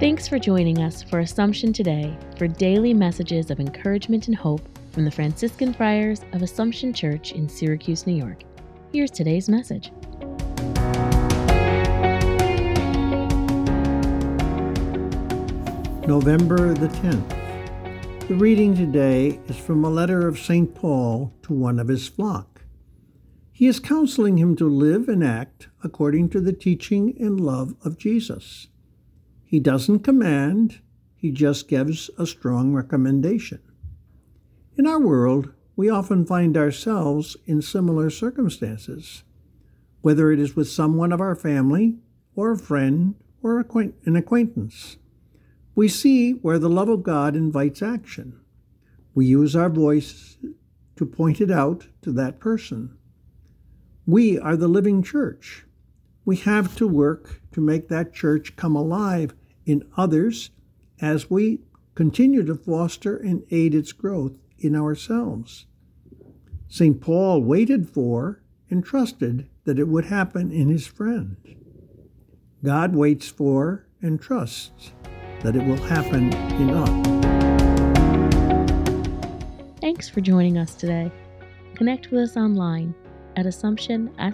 [0.00, 5.04] Thanks for joining us for Assumption Today for daily messages of encouragement and hope from
[5.04, 8.42] the Franciscan Friars of Assumption Church in Syracuse, New York.
[8.94, 9.92] Here's today's message.
[16.08, 18.28] November the 10th.
[18.28, 20.74] The reading today is from a letter of St.
[20.74, 22.62] Paul to one of his flock.
[23.52, 27.98] He is counseling him to live and act according to the teaching and love of
[27.98, 28.68] Jesus.
[29.50, 30.78] He doesn't command,
[31.16, 33.58] he just gives a strong recommendation.
[34.78, 39.24] In our world, we often find ourselves in similar circumstances,
[40.02, 41.96] whether it is with someone of our family,
[42.36, 44.98] or a friend, or an acquaintance.
[45.74, 48.38] We see where the love of God invites action.
[49.16, 50.36] We use our voice
[50.94, 52.94] to point it out to that person.
[54.06, 55.66] We are the living church.
[56.24, 59.34] We have to work to make that church come alive
[59.70, 60.50] in others
[61.00, 61.60] as we
[61.94, 65.64] continue to foster and aid its growth in ourselves.
[66.68, 67.00] St.
[67.00, 71.36] Paul waited for and trusted that it would happen in his friend.
[72.64, 74.92] God waits for and trusts
[75.42, 77.20] that it will happen in us.
[79.80, 81.10] Thanks for joining us today.
[81.76, 82.92] Connect with us online
[83.36, 84.30] at AssumptionSYR.org.